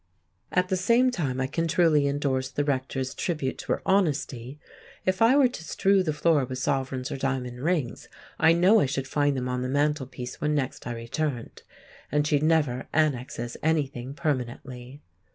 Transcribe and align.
At 0.51 0.69
the 0.69 0.77
same 0.77 1.11
time 1.11 1.39
I 1.39 1.45
can 1.45 1.67
truly 1.67 2.07
endorse 2.07 2.49
the 2.49 2.63
Rector's 2.63 3.13
tribute 3.13 3.59
to 3.59 3.73
her 3.73 3.81
honesty. 3.85 4.57
If 5.05 5.21
I 5.21 5.35
were 5.37 5.47
to 5.49 5.63
strew 5.63 6.01
the 6.01 6.11
floor 6.11 6.43
with 6.43 6.57
sovereigns 6.57 7.11
or 7.11 7.17
diamond 7.17 7.59
rings, 7.61 8.07
I 8.39 8.53
know 8.53 8.79
I 8.79 8.87
should 8.87 9.07
find 9.07 9.37
them 9.37 9.47
on 9.47 9.61
the 9.61 9.69
mantelpiece 9.69 10.41
when 10.41 10.55
next 10.55 10.87
I 10.87 10.93
returned, 10.93 11.61
and 12.11 12.25
she 12.25 12.39
never 12.39 12.87
annexes 12.91 13.57
anything 13.61 14.15
permanently. 14.15 15.01